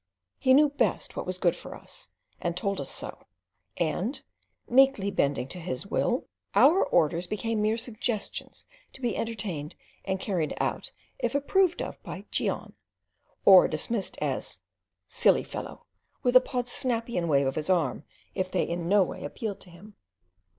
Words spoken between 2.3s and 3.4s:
and told us so,